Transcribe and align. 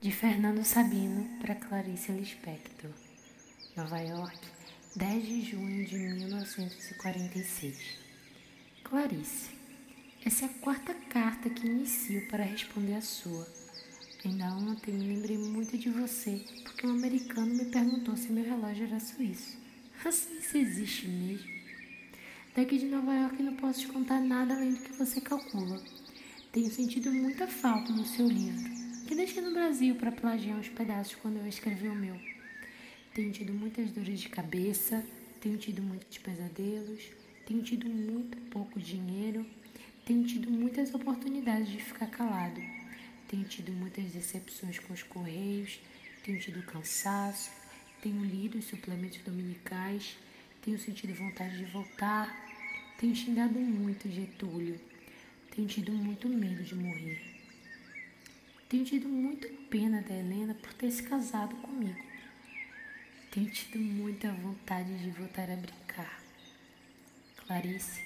De 0.00 0.12
Fernando 0.12 0.62
Sabino 0.62 1.28
para 1.40 1.56
Clarice 1.56 2.12
Lispector. 2.12 2.92
Nova 3.76 3.98
York, 3.98 4.38
10 4.94 5.26
de 5.26 5.42
junho 5.42 5.84
de 5.84 5.96
1946. 5.96 7.98
Clarice, 8.84 9.50
essa 10.24 10.44
é 10.44 10.48
a 10.48 10.52
quarta 10.60 10.94
carta 10.94 11.50
que 11.50 11.66
inicio 11.66 12.28
para 12.28 12.44
responder 12.44 12.94
a 12.94 13.00
sua. 13.00 13.44
Ainda 14.24 14.54
ontem 14.54 14.94
me 14.94 15.16
lembrei 15.16 15.36
muito 15.36 15.76
de 15.76 15.90
você, 15.90 16.44
porque 16.62 16.86
um 16.86 16.90
americano 16.90 17.52
me 17.52 17.64
perguntou 17.64 18.16
se 18.16 18.30
meu 18.30 18.44
relógio 18.44 18.86
era 18.86 19.00
suíço. 19.00 19.58
Assim 20.04 20.40
se 20.40 20.58
existe 20.58 21.08
mesmo. 21.08 21.50
Daqui 22.54 22.78
de 22.78 22.86
Nova 22.86 23.12
York 23.12 23.42
não 23.42 23.56
posso 23.56 23.80
te 23.80 23.88
contar 23.88 24.20
nada 24.20 24.54
além 24.54 24.74
do 24.74 24.80
que 24.80 24.92
você 24.92 25.20
calcula. 25.20 25.82
Tenho 26.52 26.70
sentido 26.70 27.12
muita 27.12 27.48
falta 27.48 27.92
no 27.92 28.06
seu 28.06 28.28
livro 28.28 28.77
que 29.08 29.14
deixei 29.14 29.40
no 29.40 29.54
Brasil 29.54 29.94
para 29.94 30.12
plagiar 30.12 30.58
uns 30.58 30.68
pedaços 30.68 31.14
quando 31.14 31.38
eu 31.38 31.48
escrevi 31.48 31.88
o 31.88 31.94
meu. 31.94 32.20
Tenho 33.14 33.32
tido 33.32 33.54
muitas 33.54 33.90
dores 33.90 34.20
de 34.20 34.28
cabeça, 34.28 35.02
tenho 35.40 35.56
tido 35.56 35.80
muitos 35.80 36.18
pesadelos, 36.18 37.10
tenho 37.46 37.62
tido 37.62 37.88
muito 37.88 38.36
pouco 38.50 38.78
dinheiro, 38.78 39.46
tenho 40.04 40.26
tido 40.26 40.50
muitas 40.50 40.92
oportunidades 40.92 41.70
de 41.70 41.82
ficar 41.82 42.08
calado, 42.08 42.60
tenho 43.28 43.44
tido 43.44 43.72
muitas 43.72 44.04
decepções 44.12 44.78
com 44.78 44.92
os 44.92 45.02
correios, 45.02 45.80
tenho 46.22 46.38
tido 46.38 46.62
cansaço, 46.64 47.50
tenho 48.02 48.22
lido 48.22 48.58
os 48.58 48.66
suplementos 48.66 49.22
dominicais, 49.22 50.18
tenho 50.60 50.78
sentido 50.78 51.14
vontade 51.14 51.56
de 51.56 51.64
voltar, 51.64 52.28
tenho 52.98 53.16
xingado 53.16 53.58
muito 53.58 54.06
Getúlio, 54.06 54.78
tenho 55.56 55.66
tido 55.66 55.92
muito 55.92 56.28
medo 56.28 56.62
de 56.62 56.74
morrer. 56.74 57.37
Tenho 58.68 58.84
tido 58.84 59.08
muito 59.08 59.48
pena 59.70 60.02
da 60.02 60.14
Helena 60.14 60.52
por 60.52 60.74
ter 60.74 60.90
se 60.90 61.02
casado 61.02 61.56
comigo. 61.56 61.98
Tenho 63.30 63.48
tido 63.48 63.78
muita 63.78 64.30
vontade 64.30 64.94
de 64.98 65.08
voltar 65.08 65.50
a 65.50 65.56
brincar. 65.56 66.22
Clarice, 67.38 68.02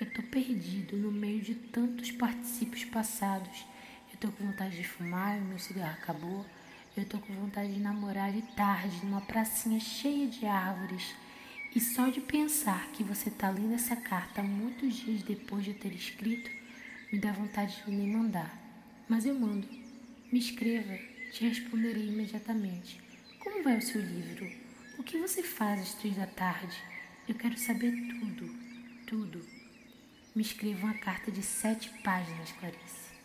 eu 0.00 0.10
tô 0.10 0.22
perdido 0.22 0.96
no 0.96 1.12
meio 1.12 1.42
de 1.42 1.54
tantos 1.54 2.10
particípios 2.10 2.86
passados. 2.86 3.66
Eu 4.10 4.18
tô 4.18 4.32
com 4.32 4.46
vontade 4.46 4.78
de 4.78 4.84
fumar, 4.84 5.38
meu 5.42 5.58
cigarro 5.58 5.98
acabou. 6.00 6.46
Eu 6.96 7.04
tô 7.04 7.18
com 7.18 7.34
vontade 7.34 7.74
de 7.74 7.80
namorar 7.80 8.32
de 8.32 8.40
tarde 8.56 9.04
numa 9.04 9.20
pracinha 9.20 9.78
cheia 9.78 10.26
de 10.26 10.46
árvores. 10.46 11.14
E 11.76 11.80
só 11.80 12.08
de 12.08 12.22
pensar 12.22 12.90
que 12.92 13.04
você 13.04 13.30
tá 13.30 13.50
lendo 13.50 13.74
essa 13.74 13.94
carta 13.94 14.42
muitos 14.42 14.94
dias 14.94 15.22
depois 15.22 15.66
de 15.66 15.74
ter 15.74 15.92
escrito, 15.92 16.50
me 17.12 17.18
dá 17.18 17.30
vontade 17.30 17.82
de 17.84 17.90
nem 17.90 18.08
mandar. 18.08 18.58
Mas 19.06 19.26
eu 19.26 19.38
mando. 19.38 19.87
Me 20.30 20.38
escreva, 20.38 20.94
te 21.32 21.48
responderei 21.48 22.08
imediatamente. 22.08 23.00
Como 23.40 23.62
vai 23.62 23.78
o 23.78 23.82
seu 23.82 23.98
livro? 23.98 24.46
O 24.98 25.02
que 25.02 25.16
você 25.16 25.42
faz 25.42 25.80
às 25.80 25.94
três 25.94 26.16
da 26.16 26.26
tarde? 26.26 26.76
Eu 27.26 27.34
quero 27.34 27.56
saber 27.56 27.92
tudo, 27.92 28.54
tudo. 29.06 29.46
Me 30.34 30.42
escreva 30.42 30.84
uma 30.84 30.98
carta 30.98 31.30
de 31.30 31.42
sete 31.42 31.88
páginas, 32.04 32.52
Clarice. 32.52 33.17